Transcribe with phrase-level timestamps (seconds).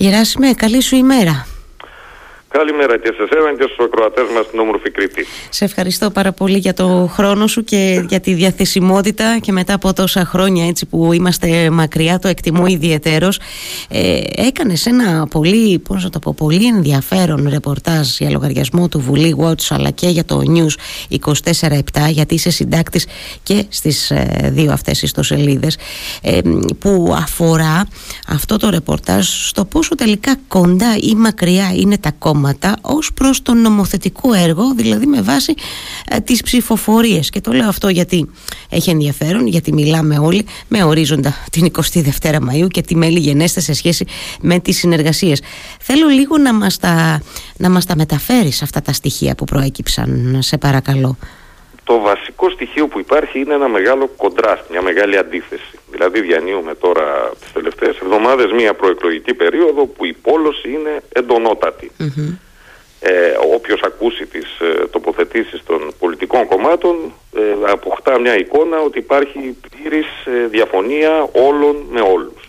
[0.00, 1.46] Γεράσιμε, καλή σου ημέρα.
[2.58, 5.26] Καλημέρα και σε εσένα και στους ακροατές μας στην όμορφη Κρήτη.
[5.50, 9.92] Σε ευχαριστώ πάρα πολύ για το χρόνο σου και για τη διαθεσιμότητα και μετά από
[9.92, 13.40] τόσα χρόνια έτσι που είμαστε μακριά το εκτιμώ ιδιαιτέρως
[13.88, 19.36] ε, έκανες ένα πολύ, πώς να το πω, πολύ ενδιαφέρον ρεπορτάζ για λογαριασμό του Βουλή
[19.40, 20.74] Watch αλλά και για το News
[21.10, 21.78] 24-7
[22.10, 23.06] γιατί είσαι συντάκτης
[23.42, 25.78] και στις ε, δύο αυτές ιστοσελίδες
[26.22, 26.40] ε,
[26.78, 27.88] που αφορά
[28.28, 33.42] αυτό το ρεπορτάζ στο πόσο τελικά κοντά ή μακριά είναι τα κόμματα κόμματα ως προς
[33.42, 35.54] το νομοθετικό έργο, δηλαδή με βάση
[36.10, 37.30] ε, τις ψηφοφορίες.
[37.30, 38.30] Και το λέω αυτό γιατί
[38.70, 43.72] έχει ενδιαφέρον, γιατί μιλάμε όλοι με ορίζοντα την 22η Μαΐου και τι μέλη γενέστε σε
[43.72, 44.06] σχέση
[44.40, 45.42] με τις συνεργασίες.
[45.80, 47.22] Θέλω λίγο να μας τα,
[47.56, 51.16] να μας τα μεταφέρεις αυτά τα στοιχεία που προέκυψαν, σε παρακαλώ.
[51.84, 55.77] Το βασικό στοιχείο που υπάρχει είναι ένα μεγάλο κοντράστ, μια μεγάλη αντίθεση.
[55.90, 61.90] Δηλαδή διανύουμε τώρα τις τελευταίες εβδομάδες μια προεκλογική περίοδο που η πόλωση είναι εντονότατη.
[63.00, 63.10] Ε,
[63.54, 70.06] όποιος ακούσει τις ε, τοποθετήσεις των πολιτικών κομμάτων ε, αποκτά μια εικόνα ότι υπάρχει πλήρης
[70.24, 72.48] ε, διαφωνία όλων με ολους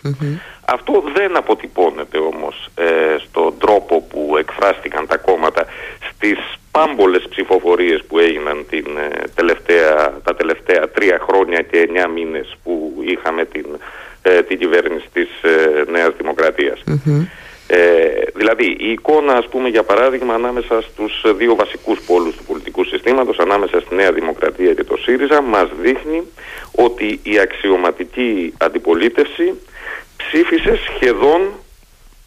[0.72, 2.84] Αυτό δεν αποτυπώνεται όμως ε,
[3.18, 5.66] στον τρόπο που εκφράστηκαν τα κόμματα
[6.10, 6.38] στις
[6.70, 8.86] πάμπολες ψηφοφορίες που έγιναν την,
[9.34, 13.66] τελευταία, τα τελευταία τρία χρόνια και εννιά μήνες που είχαμε την,
[14.48, 15.28] την κυβέρνηση της
[15.90, 16.12] Νέας
[17.72, 22.84] ε, δηλαδή η εικόνα ας πούμε για παράδειγμα ανάμεσα στους δύο βασικούς πόλους του πολιτικού
[22.84, 26.22] συστήματος ανάμεσα στη Νέα Δημοκρατία και το ΣΥΡΙΖΑ μας δείχνει
[26.74, 29.54] ότι η αξιωματική αντιπολίτευση
[30.32, 31.40] ψήφισε σχεδόν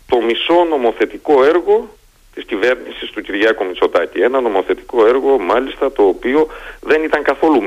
[0.08, 1.90] το μισό νομοθετικό έργο
[2.34, 4.20] της κυβέρνησης του Κυριάκου Μητσοτάκη.
[4.20, 6.48] Ένα νομοθετικό έργο μάλιστα το οποίο
[6.82, 7.62] δεν ήταν καθόλου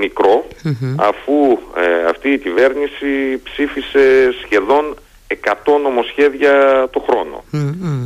[0.96, 4.96] αφού ε, αυτή η κυβέρνηση ψήφισε σχεδόν
[5.28, 6.52] 100 νομοσχέδια
[6.92, 7.44] το χρόνο.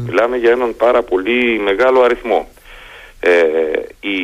[0.06, 2.48] Μιλάμε για έναν πάρα πολύ μεγάλο αριθμό.
[3.20, 3.32] Ε,
[4.00, 4.18] η,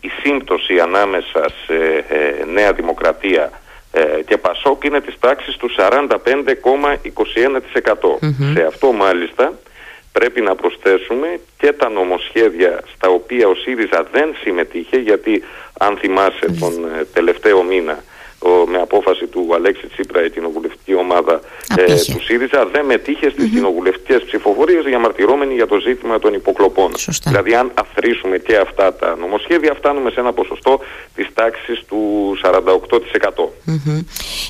[0.00, 3.50] η σύμπτωση ανάμεσα σε ε, Νέα Δημοκρατία
[3.92, 5.82] ε, και Πασόκ είναι της τάξης του 45,21%.
[8.54, 9.52] Σε αυτό μάλιστα
[10.12, 15.42] πρέπει να προσθέσουμε και τα νομοσχέδια στα οποία ο ΣΥΡΙΖΑ δεν συμμετείχε γιατί
[15.78, 18.02] αν θυμάσαι τον τελευταίο μήνα
[18.66, 21.40] με απόφαση του Αλέξη Τσίπρα η κοινοβουλευτική ομάδα
[21.76, 23.54] ε, του ΣΥΡΙΖΑ δεν μετήχε στις mm-hmm.
[23.54, 26.90] κοινοβουλευτικές ψηφοφορίες διαμαρτυρόμενοι για το ζήτημα των υποκλοπών.
[27.24, 30.80] Δηλαδή αν αφρίσουμε και αυτά τα νομοσχέδια φτάνουμε σε ένα ποσοστό
[31.14, 31.98] της τάξης του
[32.42, 33.48] 48%.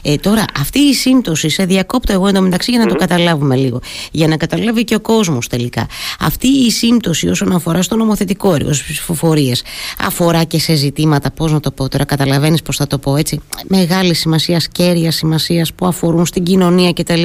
[0.03, 3.81] Ε, τώρα αυτή η σύμπτωση, σε διακόπτω εγώ εντωμεταξύ για να το καταλάβουμε λίγο,
[4.11, 5.87] για να καταλάβει και ο κόσμος τελικά.
[6.21, 9.65] Αυτή η σύμπτωση όσον αφορά στο νομοθετικό έργο, στις ψηφοφορίες,
[9.99, 13.41] αφορά και σε ζητήματα, πώς να το πω τώρα, καταλαβαίνεις πώς θα το πω έτσι,
[13.67, 14.38] μεγάλη σημασία,
[14.73, 17.23] κέρια σημασίας που αφορούν στην κοινωνία κτλ.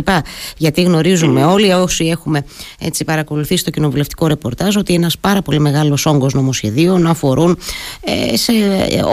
[0.58, 2.46] Γιατί γνωρίζουμε όλοι όσοι έχουμε
[2.80, 7.58] έτσι παρακολουθήσει το κοινοβουλευτικό ρεπορτάζ ότι ένας πάρα πολύ μεγάλος όγκος νομοσχεδίων αφορούν
[8.02, 8.54] ε, σε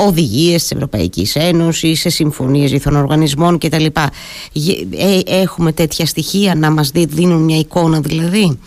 [0.07, 3.85] οδηγίες της Ευρωπαϊκής Ένωσης, σε συμφωνίες διεθνών οργανισμών κτλ.
[3.85, 8.59] Ε, έχουμε τέτοια στοιχεία να μας δίνουν μια εικόνα δηλαδή;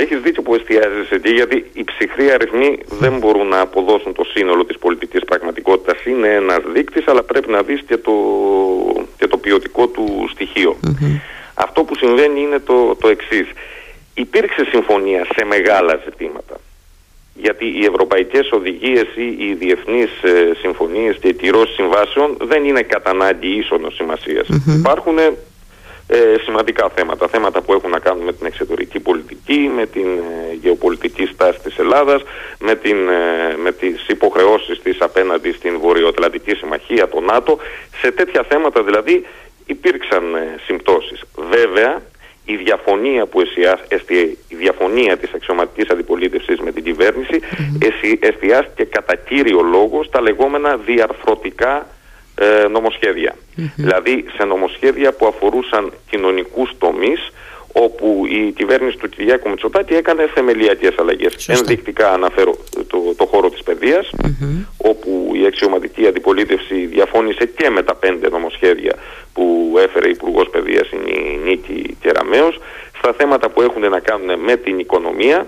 [0.00, 4.64] Έχεις δίκιο που εστιάζεις εκεί, γιατί οι ψυχροί αριθμοί δεν μπορούν να αποδώσουν το σύνολο
[4.64, 6.04] της πολιτικής πραγματικότητας.
[6.04, 8.12] Είναι ένας δείκτης, αλλά πρέπει να δεις και το,
[9.18, 10.76] και το ποιοτικό του στοιχειο
[11.54, 13.48] Αυτό που συμβαίνει είναι το, το εξής.
[14.14, 16.60] Υπήρξε συμφωνία σε μεγάλα ζητήματα.
[17.34, 22.82] Γιατί οι ευρωπαϊκές οδηγίες ή οι διεθνείς ε, συμφωνίες και οι κυρώσεις συμβάσεων δεν είναι
[22.82, 23.94] κατά ανάγκη ίσονος
[24.78, 25.18] Υπάρχουν
[26.10, 27.28] ε, σημαντικά θέματα.
[27.28, 31.78] Θέματα που έχουν να κάνουν με την εξωτερική πολιτική, με την ε, γεωπολιτική στάση της
[31.78, 32.22] Ελλάδας,
[32.58, 37.58] με, την, ε, με τις υποχρεώσεις της απέναντι στην Βορειοατλαντική Συμμαχία, το ΝΑΤΟ.
[38.00, 39.26] Σε τέτοια θέματα δηλαδή
[39.66, 41.22] υπήρξαν ε, συμπτώσεις.
[41.50, 42.02] Βέβαια,
[42.44, 43.40] η διαφωνία που
[44.48, 47.40] η διαφωνία της αξιωματικής αντιπολίτευσης με την κυβέρνηση
[48.20, 51.86] εστιάστηκε κατά κύριο λόγο στα λεγόμενα διαρθρωτικά
[52.38, 53.34] ε, νομοσχεδια
[53.76, 57.32] Δηλαδή σε νομοσχέδια που αφορούσαν κοινωνικούς τομείς
[57.72, 61.48] όπου η κυβέρνηση του Κυριάκου Μητσοτάκη έκανε θεμελιακές αλλαγές.
[61.48, 62.56] Ενδεικτικά αναφέρω
[62.86, 64.10] το, το χώρο της παιδείας,
[64.76, 68.94] όπου η αξιωματική αντιπολίτευση διαφώνησε και με τα πέντε νομοσχέδια
[69.32, 72.60] που έφερε η Υπουργός Παιδείας η Νίκη Κεραμέως,
[72.98, 75.46] στα θέματα που έχουν να κάνουν με την οικονομία,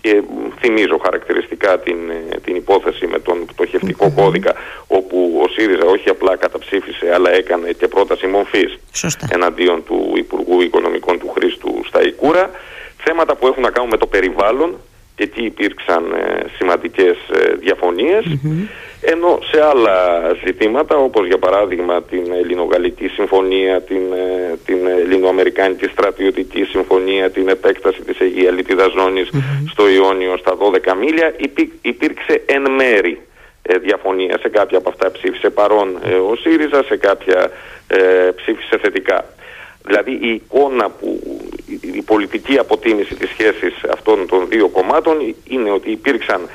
[0.00, 0.22] και
[0.60, 4.52] θυμίζω χαρακτηριστικά την, ε, την υπόθεση με τον πτωχευτικό κώδικα
[4.86, 8.78] όπου ο ΣΥΡΙΖΑ όχι απλά καταψήφισε αλλά έκανε και πρόταση μορφής
[9.30, 12.50] εναντίον του Υπουργού Οικονομικών του Χρήστου Σταϊκούρα.
[12.96, 14.76] Θέματα που έχουν να κάνουν με το περιβάλλον
[15.16, 18.24] και εκεί υπήρξαν ε, σημαντικές ε, διαφωνίες
[19.00, 26.64] ενώ σε άλλα ζητήματα όπως για παράδειγμα την Ελληνογαλλική Συμφωνία, την, ε, την Ελληνοαμερικάνικη Στρατιωτική
[26.64, 28.92] Συμφωνία, την επέκταση της Αιγεία Λιτίδας
[29.70, 31.34] στο Ιόνιο στα 12 μίλια
[31.82, 33.20] υπήρξε εν μέρη
[33.62, 34.38] ε, διαφωνία.
[34.40, 37.50] Σε κάποια από αυτά ψήφισε παρόν ε, ο ΣΥΡΙΖΑ, σε κάποια
[38.36, 39.24] ψήφισε θετικά.
[39.84, 41.20] Δηλαδή η εικόνα που
[41.94, 46.48] η πολιτική αποτίμηση της σχέσης αυτών των δύο κομμάτων είναι ότι υπήρξαν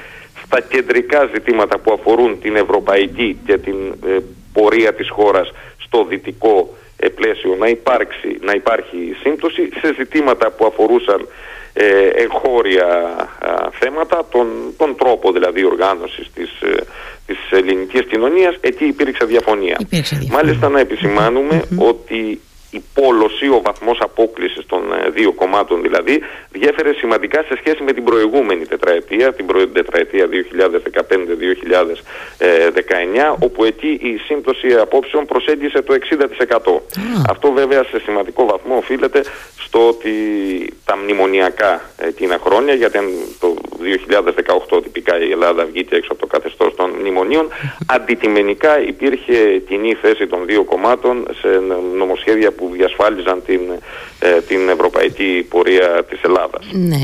[0.46, 3.76] στα κεντρικά ζητήματα που αφορούν την ευρωπαϊκή και την
[4.06, 4.18] ε,
[4.54, 10.66] πορεία της χώρας στο δυτικό ε, πλαίσιο να, υπάρξει, να υπάρχει σύμπτωση σε ζητήματα που
[10.66, 11.28] αφορούσαν
[11.74, 12.88] ε, εγχώρια
[13.80, 14.48] θέματα, τον,
[14.78, 16.84] τον τρόπο δηλαδή οργάνωσης της, ε,
[17.26, 19.76] της ελληνικής κοινωνίας, εκεί υπήρξε διαφωνία.
[19.80, 20.44] Υπήρξε διαφωνία.
[20.44, 22.42] Μάλιστα να επισημανουμε ότι
[22.76, 27.92] η πόλωση, ο βαθμός απόκλησης των ε, δύο κομμάτων δηλαδή, διέφερε σημαντικά σε σχέση με
[27.94, 30.26] την προηγούμενη τετραετία, την προηγούμενη τετραετία
[33.36, 36.80] 2015-2019, όπου εκεί η σύμπτωση απόψεων προσέγγισε το 60%.
[37.30, 39.24] Αυτό βέβαια σε σημαντικό βαθμό οφείλεται
[39.60, 40.14] στο ότι
[40.86, 43.00] τα μνημονιακά εκείνα χρόνια, γιατί
[43.40, 43.55] το
[44.78, 47.48] 2018 τυπικά η Ελλάδα βγήκε έξω από το καθεστώς των μνημονίων,
[47.86, 51.48] αντιτιμενικά υπήρχε κοινή θέση των δύο κομμάτων σε
[51.98, 53.60] νομοσχέδια που διασφάλιζαν την,
[54.20, 56.66] ε, την ευρωπαϊκή πορεία της Ελλάδας.
[56.72, 57.02] Ναι,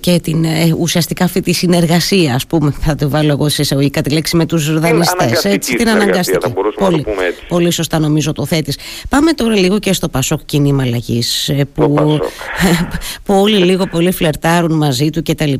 [0.00, 4.00] και την ε, ουσιαστικά αυτή τη συνεργασία, ας πούμε, θα το βάλω εγώ σε εισαγωγικά
[4.02, 5.44] τη λέξη με τους δανειστές.
[5.44, 6.52] Έτσι, την αναγκαστική.
[6.52, 7.42] πολύ, να το πούμε έτσι.
[7.48, 8.78] Πολύ σωστά νομίζω το θέτεις.
[9.08, 11.22] Πάμε τώρα λίγο και στο Πασόκ κινήμα αλλαγή.
[11.46, 12.18] Ε, που,
[13.24, 15.52] που όλοι λίγο πολύ φλερτάρουν μαζί του κτλ.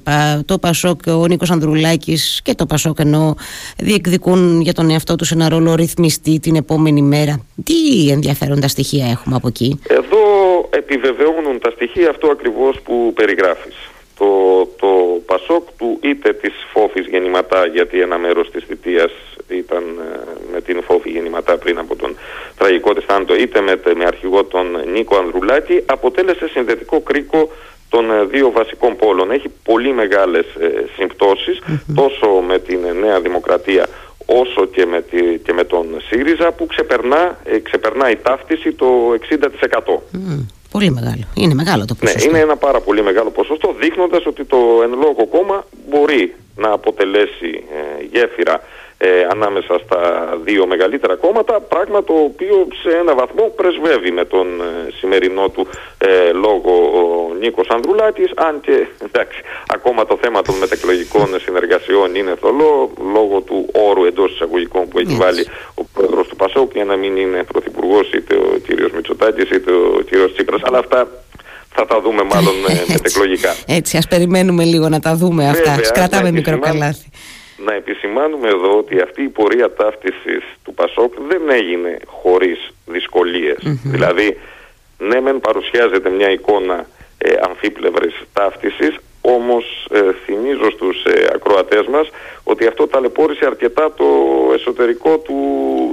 [0.46, 3.37] Το Πασόκ, ο Νίκος Ανδρουλάκης και το Πασόκ ενώ
[3.78, 7.40] διεκδικούν για τον εαυτό τους ένα ρόλο ρυθμιστή την επόμενη μέρα.
[7.64, 10.19] Τι ενδιαφέροντα στοιχεία έχουμε από εκεί; Εδώ
[10.70, 13.75] επιβεβαιώνουν τα στοιχεία αυτό ακριβώς που περιγράφεις.
[14.19, 14.26] Το,
[14.81, 14.88] το
[15.26, 19.12] Πασόκ του είτε της φόφης γεννηματά γιατί ένα μέρος της θητείας
[19.49, 20.19] ήταν ε,
[20.52, 22.17] με την φόφη γεννηματά πριν από τον
[22.58, 27.50] τραγικό της θάνατο είτε με, με αρχηγό τον Νίκο Ανδρουλάκη αποτέλεσε συνδετικό κρίκο
[27.88, 29.30] των ε, δύο βασικών πόλων.
[29.30, 31.58] Έχει πολύ μεγάλες ε, συμπτωσεις
[31.94, 33.86] τόσο με την Νέα Δημοκρατία
[34.26, 38.86] όσο και με, τη, και με τον ΣΥΡΙΖΑ που ξεπερνά, ε, ξεπερνά η ταύτιση το
[39.30, 40.00] 60%.
[40.70, 41.24] πολύ μεγάλο.
[41.34, 42.30] Είναι μεγάλο το ναι, ποσοστό.
[42.30, 46.70] Ναι, είναι ένα πάρα πολύ μεγάλο ποσοστό δείχνοντας ότι το εν λόγω κόμμα μπορεί να
[46.72, 47.64] αποτελέσει
[48.00, 48.60] ε, γέφυρα
[48.98, 50.00] ε, ανάμεσα στα
[50.44, 55.66] δύο μεγαλύτερα κόμματα, πράγμα το οποίο σε ένα βαθμό πρεσβεύει με τον ε, σημερινό του
[55.98, 62.34] ε, λόγο ο Νίκος Ανδρουλάκης, αν και εντάξει, ακόμα το θέμα των μετεκλογικών συνεργασιών είναι
[62.40, 66.96] θολό, λόγω του όρου εντός εισαγωγικών που έχει βάλει ο πρόεδρος του Πασόκ για να
[66.96, 71.08] μην είναι πρωθυπουργός είτε ο κύριος Μητσοτάκης είτε ο κύριος Τσίπρας, αλλά αυτά
[71.75, 72.54] θα τα δούμε μάλλον
[72.92, 73.54] μετεκλογικά.
[73.66, 75.76] Έτσι, ας περιμένουμε λίγο να τα δούμε αυτά.
[75.92, 77.10] Κρατάμε μικρό καλάθι
[77.56, 84.38] να επισημάνουμε εδώ ότι αυτή η πορεία ταύτισης του Πασόκ δεν έγινε χωρίς δυσκολιες Δηλαδή,
[84.98, 86.86] ναι μεν παρουσιάζεται μια εικόνα
[87.18, 88.96] ε, αμφίπλευρης ταύτισης,
[89.34, 92.08] όμως ε, θυμίζω στους ε, ακροατές μας
[92.44, 94.05] ότι αυτό ταλαιπώρησε αρκετά το
[94.55, 95.37] εσωτερικό του,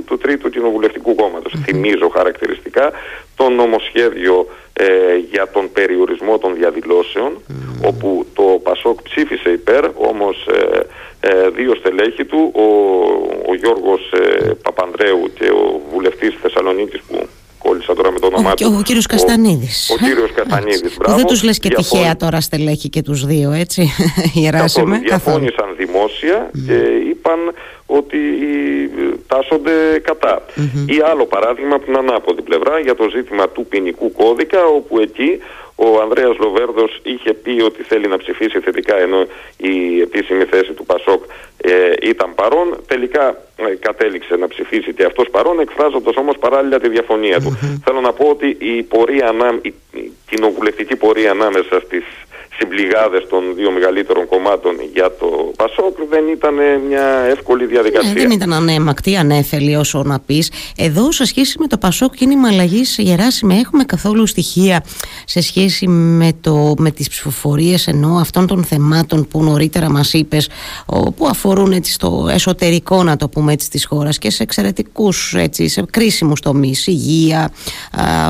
[0.06, 1.16] του Τρίτου Κοινοβουλευτικού
[1.66, 2.92] Θυμίζω χαρακτηριστικά
[3.36, 7.42] το νομοσχέδιο ε, για τον περιορισμό των διαδηλώσεων
[7.86, 10.80] όπου το Πασόκ ψήφισε υπέρ, όμως ε,
[11.20, 12.64] ε, δύο στελέχη του, ο,
[13.52, 14.14] ο Γιώργος
[14.64, 17.28] Παπανδρέου και ο βουλευτής Θεσσαλονίκης που
[17.64, 18.72] κόλλησα τώρα με το όνομά του.
[18.74, 19.90] Ο, ο κύριος Καστανίδης.
[19.90, 21.18] Ο, ο κύριος Καστανίδης, μπράβο.
[21.18, 23.90] Δεν τους λες και τυχαία τώρα στελέχη και τους δύο, έτσι,
[24.42, 24.98] Γεράσιμε.
[24.98, 26.78] Διαφώνησαν δημόσια και
[27.10, 27.40] είπαν
[27.86, 28.18] ότι
[29.28, 30.46] τάσσονται κατά.
[30.86, 35.40] Ή άλλο παράδειγμα από την ανάποδη πλευρά για το ζήτημα του ποινικού κώδικα όπου εκεί
[35.76, 39.26] ο Ανδρέας Λοβέρδος είχε πει ότι θέλει να ψηφίσει θετικά ενώ
[39.58, 41.24] η επίσημη θέση του Πασόκ
[41.58, 42.78] ε, ήταν παρόν.
[42.88, 47.58] Τελικά ε, κατέληξε να ψηφίσει και αυτός παρόν εκφράζοντας όμως παράλληλα τη διαφωνία του.
[47.84, 52.04] Θέλω να πω ότι η, πορεία, η, η κοινοβουλευτική πορεία ανάμεσα στις
[52.58, 56.56] συμπληγάδες των δύο μεγαλύτερων κομμάτων για το Πασόκ δεν ήταν
[56.88, 58.14] μια εύκολη διαδικασία.
[58.14, 60.52] Ναι, δεν ήταν ανέμακτη, ανέφελη όσο να πεις.
[60.78, 64.84] Εδώ σε σχέση με το Πασόκ κίνημα αλλαγής Γεράσιμε έχουμε καθόλου στοιχεία
[65.26, 70.50] σε σχέση με, το, με τις ψηφοφορίες ενώ αυτών των θεμάτων που νωρίτερα μας είπες
[71.16, 75.68] που αφορούν έτσι στο εσωτερικό να το πούμε έτσι της χώρας και σε εξαιρετικούς έτσι,
[75.68, 77.52] σε κρίσιμους τομείς υγεία,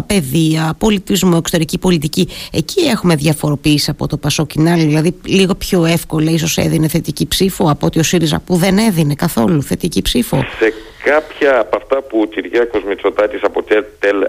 [0.07, 6.57] παιδεία, πολιτισμό, εξωτερική πολιτική εκεί έχουμε διαφοροποίηση από το Πασόκινάλι, δηλαδή λίγο πιο εύκολα ίσως
[6.57, 10.45] έδινε θετική ψήφο από ότι ο ΣΥΡΙΖΑ που δεν έδινε καθόλου θετική ψήφο.
[10.59, 13.41] Σε κάποια από αυτά που ο Κυριάκος Μητσοτάκης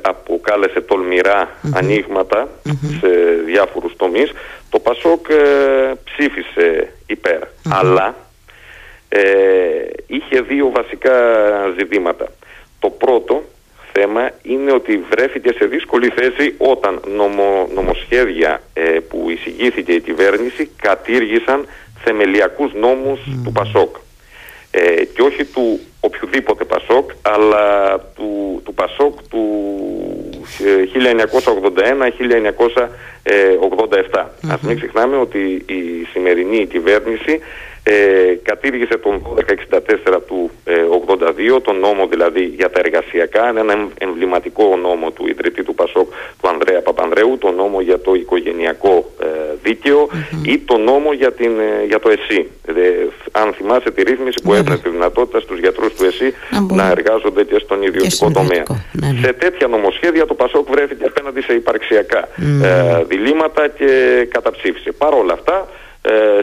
[0.03, 2.49] αποκάλεσε τολμηρά ανοίγματα
[3.01, 3.09] σε
[3.47, 4.31] διάφορους τομείς,
[4.71, 5.35] το Πασόκ ε,
[6.05, 7.41] ψήφισε υπέρ.
[7.69, 8.15] Αλλά
[10.07, 11.13] είχε δύο βασικά
[11.79, 12.27] ζητήματα.
[12.79, 13.43] Το πρώτο
[13.99, 18.63] θέμα είναι ότι βρέθηκε σε δύσκολη θέση όταν νομο, νομοσχέδια
[19.09, 21.67] που εισηγήθηκε η κυβέρνηση κατήργησαν
[22.05, 23.97] θεμελιακούς νόμους του Πασόκ.
[24.71, 29.45] Ε, και όχι του οποιοδήποτε Πασόκ, αλλά του, του Πασόκ του
[30.93, 32.87] 1981-1987.
[33.23, 33.57] Ε,
[34.53, 37.41] Ας μην ξεχνάμε ότι η σημερινή κυβέρνηση
[37.87, 39.23] ε, κατήργησε τον
[39.71, 40.51] 1264 του
[41.57, 46.49] 82, τον νόμο δηλαδή για τα εργασιακά, ένα εμβληματικό νόμο του ιδρυτή του Πασόκ, του
[46.49, 49.11] Ανδρέα Παπανδρέου, τον νόμο για το οικογενειακό
[49.63, 50.09] δικαιο
[50.45, 51.51] ή τον νόμο για, την,
[51.87, 52.51] για το ΕΣΥ.
[53.33, 56.35] αν θυμάσαι τη ρύθμιση που έπρεπε τη δυνατότητα στους γιατρούς του ΕΣΥ
[56.71, 58.63] να εργάζονται και στον ιδιωτικό τομέα.
[58.93, 59.21] Ναι, ναι.
[59.21, 62.29] Σε τέτοια νομοσχέδια το Πασόκ βρέθηκε απέναντι σε υπαρξιακά
[62.63, 63.89] ε, διλήμματα και
[64.31, 64.93] καταψήφισε.
[64.93, 65.84] Παρ' όλα αυτά, ε,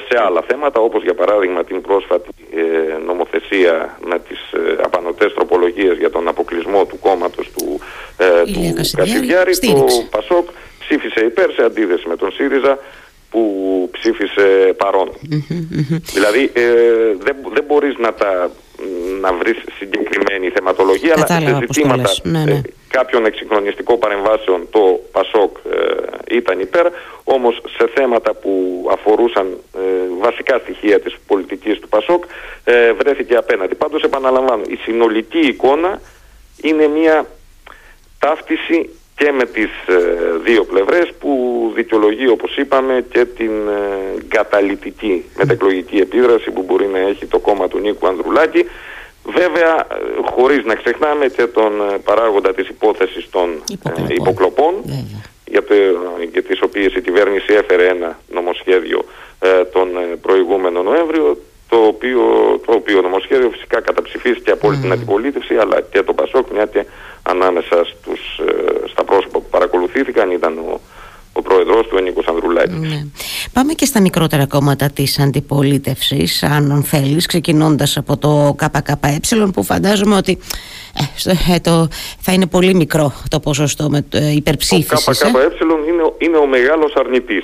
[0.08, 5.98] σε άλλα θέματα, όπως για παράδειγμα την πρόσφατη ε, νομοθεσία με τις ε, απανοτές τροπολογίες
[5.98, 7.80] για τον αποκλεισμό του κόμματος του,
[8.18, 10.50] ε, του Κασιδιάρη, το Πασόκ
[10.80, 12.80] ψήφισε υπέρ σε αντίθεση με τον ΣΥΡΙΖΑ
[13.32, 14.76] που ψήφισε
[16.14, 16.64] Δηλαδή ε,
[17.20, 18.52] δεν, δεν μπορείς να, τα,
[19.22, 22.52] να βρεις συγκεκριμένη θεματολογία αλλά σε ζητήματα ναι, ναι.
[22.52, 25.78] Ε, κάποιων εξυγχρονιστικών παρεμβάσεων το ΠΑΣΟΚ ε,
[26.36, 26.88] ήταν υπέρ
[27.24, 28.52] όμως σε θέματα που
[28.92, 29.58] αφορούσαν
[30.20, 32.24] βασικά στοιχεία της πολιτικής του ΠΑΣΟΚ
[32.98, 33.76] βρέθηκε απέναντι.
[33.76, 36.02] Πάντως επαναλαμβάνω, η συνολική εικόνα
[36.62, 37.26] είναι μια
[38.20, 39.96] ταύτιση και με τις ε,
[40.44, 41.32] δύο πλευρές που
[41.76, 47.68] δικαιολογεί όπως είπαμε και την ε, καταλητική μετακλογική επίδραση που μπορεί να έχει το κόμμα
[47.68, 48.66] του Νίκου Ανδρουλάκη.
[49.26, 49.96] Βέβαια ε,
[50.32, 51.72] χωρίς να ξεχνάμε και τον
[52.04, 53.64] παράγοντα της υπόθεσης των
[54.08, 54.74] υποκλοπών
[55.52, 55.74] για, το,
[56.32, 59.06] για τις οποίες η κυβέρνηση έφερε ένα νομοσχέδιο
[59.72, 59.88] τον
[60.22, 61.38] προηγούμενο Νοέμβριο
[61.72, 62.22] το οποίο,
[62.66, 66.86] το οποίο νομοσχέδιο φυσικά καταψηφίστηκε από όλη την αντιπολίτευση αλλά και το Πασόκ μια και
[67.24, 70.81] ανάμεσα στους, ε, στα πρόσωπα που παρακολουθήθηκαν ήταν ο, ο
[71.52, 72.80] πρόεδρος του Ενίκος Ανδρουλάκης.
[72.80, 73.06] Ναι.
[73.54, 79.20] Πάμε και στα μικρότερα κόμματα της αντιπολίτευσης, αν θέλεις, ξεκινώντας από το ΚΚΕ
[79.54, 80.38] που φαντάζομαι ότι
[81.26, 81.88] ε, ε, το,
[82.20, 85.06] θα είναι πολύ μικρό το ποσοστό με ε, υπερψήφισης.
[85.06, 85.28] Το ΚΚΕ
[85.90, 87.44] είναι, είναι ο μεγάλος αρνητής.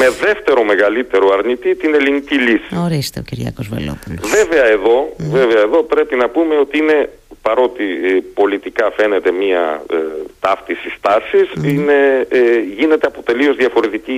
[0.00, 2.76] με δεύτερο μεγαλύτερο αρνητή την ελληνική λύση.
[2.84, 4.20] Ορίστε ο Κυριάκος Βελόπουλος.
[4.20, 7.08] Βέβαια εδώ, βέβαια εδώ πρέπει να πούμε ότι είναι
[7.42, 9.96] παρότι ε, πολιτικά φαίνεται μία ε,
[10.40, 14.12] ταύτιση στάσης, είναι, ε, γίνεται από τελείως διαφορετική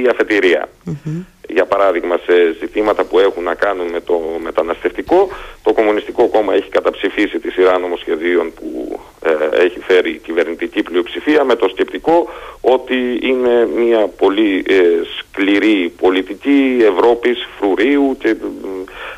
[1.48, 5.28] Για παράδειγμα, σε ζητήματα που έχουν να κάνουν με το μεταναστευτικό,
[5.62, 8.81] το Κομμουνιστικό Κόμμα έχει καταψηφίσει τη σειρά νομοσχεδίων που
[9.22, 12.28] ε, έχει φέρει η κυβερνητική πλειοψηφία με το σκεπτικό
[12.60, 14.64] ότι είναι μια πολύ
[15.18, 18.36] σκληρή πολιτική Ευρώπης, φρουρίου και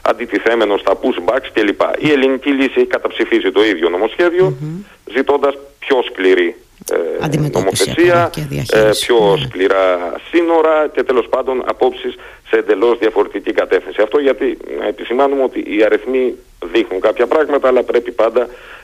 [0.02, 1.80] αντιτιθέμενος στα pushbacks κλπ.
[1.98, 4.84] Η ελληνική λύση έχει καταψηφίσει το ίδιο νομοσχέδιο, mm-hmm.
[5.14, 6.56] ζητώντας πιο σκληρή
[6.92, 8.30] ε, νομοθεσία,
[8.72, 9.46] ε, πιο ναι.
[9.46, 12.14] σκληρά σύνορα και τέλος πάντων απόψεις
[12.48, 14.00] σε εντελώς διαφορετική κατεύθυνση.
[14.02, 16.34] Αυτό γιατί να επισημάνουμε ότι οι αριθμοί
[16.72, 18.42] δείχνουν κάποια πράγματα αλλά πρέπει πάντα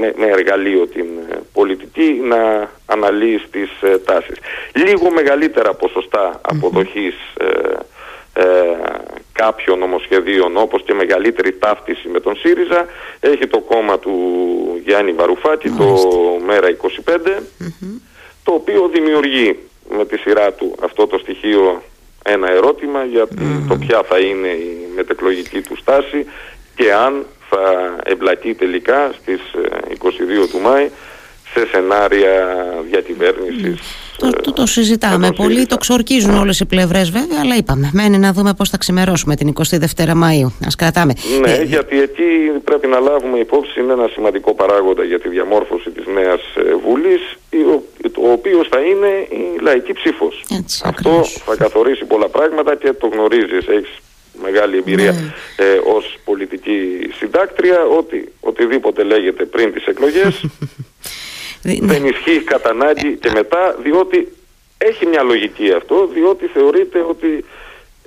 [0.00, 4.36] με, με, εργαλείο την ε, πολιτική να αναλύει τις ε, τάσεις.
[4.74, 8.42] Λίγο μεγαλύτερα ποσοστά αποδοχής ε,
[9.32, 12.86] κάποιων νομοσχεδίων όπως και μεγαλύτερη ταύτιση με τον ΣΥΡΙΖΑ
[13.20, 14.12] έχει το κόμμα του
[14.84, 15.98] Γιάννη Βαρουφάκη το
[16.46, 16.68] ΜΕΡΑ
[17.06, 17.42] 25
[18.44, 19.58] το οποίο δημιουργεί
[19.96, 21.82] με τη σειρά του αυτό το στοιχείο
[22.24, 23.28] ένα ερώτημα για
[23.68, 26.26] το ποια θα είναι η μετεκλογική του στάση
[26.76, 30.90] και αν θα εμπλακεί τελικά στις 22 ε, του Μάη
[31.52, 32.56] σε σενάρια
[32.90, 33.80] διακυβέρνησης
[34.16, 37.90] το, το, το συζητάμε πολύ, το ξορκίζουν όλες οι πλευρές βέβαια, αλλά είπαμε.
[37.92, 40.46] Μένει να δούμε πώς θα ξημερώσουμε την 22η Μαου.
[40.46, 41.12] Α κρατάμε.
[41.40, 42.24] Ναι, ε, γιατί εκεί
[42.64, 47.36] πρέπει να λάβουμε υπόψη είναι ένα σημαντικό παράγοντα για τη διαμόρφωση της νέας ε, Βουλής,
[48.18, 50.44] ο οποίος θα είναι η λαϊκή ψήφος.
[50.84, 53.66] Αυτό θα καθορίσει πολλά πράγματα και το γνωρίζεις.
[53.68, 53.98] Έχεις
[54.42, 55.64] μεγάλη εμπειρία ναι.
[55.64, 60.44] ε, ως πολιτική συντάκτρια ότι οτιδήποτε λέγεται πριν τις εκλογές
[61.62, 64.28] δεν ισχύει κατά ανάγκη και μετά διότι
[64.78, 67.44] έχει μια λογική αυτό διότι θεωρείται ότι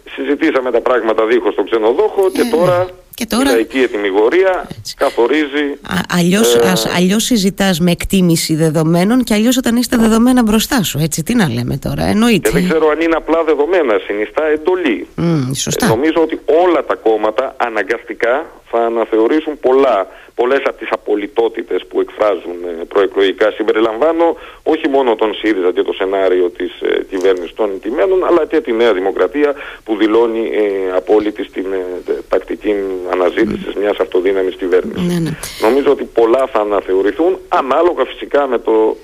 [0.10, 2.88] συζητήσαμε τα πράγματα δίχως τον ξενοδόχο και ε, τώρα
[3.20, 3.50] και τώρα...
[3.50, 5.66] Η λαϊκή ετοιμιγορία καθορίζει...
[5.82, 6.74] Α, αλλιώς, ε...
[6.96, 11.00] αλλιώς συζητάς με εκτίμηση δεδομένων και αλλιώς όταν είστε δεδομένα μπροστά σου.
[11.02, 12.50] Έτσι, τι να λέμε τώρα, εννοείται.
[12.50, 15.08] Και δεν ξέρω αν είναι απλά δεδομένα, συνιστά εντολή.
[15.18, 15.88] Mm, σωστά.
[15.88, 20.08] νομίζω ότι όλα τα κόμματα αναγκαστικά θα αναθεωρήσουν πολλά
[20.40, 24.26] πολλές από τις απολυτότητες που εκφράζουν ε, προεκλογικά συμπεριλαμβάνω
[24.64, 28.72] όχι μόνο τον ΣΥΡΙΖΑ και το σενάριο της ε, κυβέρνησης των ηττημένων αλλά και τη
[28.72, 29.54] Νέα Δημοκρατία
[29.84, 32.74] που δηλώνει ε, απόλυτη στην ε, τακτική
[33.12, 33.80] αναζήτησης mm.
[33.80, 35.08] μιας αυτοδύναμης κυβέρνησης.
[35.08, 35.32] Ναι, ναι.
[35.62, 38.96] Νομίζω ότι πολλά θα αναθεωρηθούν ανάλογα φυσικά με το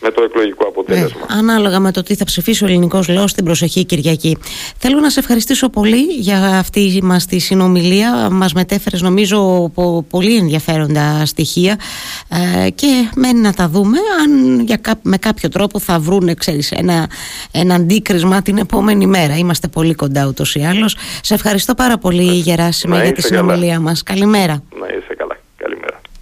[0.00, 1.20] με το εκλογικό αποτέλεσμα.
[1.20, 4.36] Ναι, ανάλογα με το τι θα ψηφίσει ο ελληνικός λαός την προσεχή Κυριακή.
[4.78, 8.28] Θέλω να σε ευχαριστήσω πολύ για αυτή μας τη συνομιλία.
[8.30, 9.70] Μας μετέφερες, νομίζω,
[10.10, 11.78] πολύ ενδιαφέροντα στοιχεία
[12.64, 17.10] ε, και μένει να τα δούμε αν για με κάποιο τρόπο θα βρουν ξέρεις, ένα,
[17.52, 19.36] ένα αντίκρισμα την επόμενη μέρα.
[19.36, 20.96] Είμαστε πολύ κοντά ούτως ή άλλως.
[21.22, 24.02] Σε ευχαριστώ πάρα πολύ, Γεράσιμε, για τη συνομιλία μας.
[24.02, 24.62] Καλημέρα.
[24.80, 25.14] Να είσαι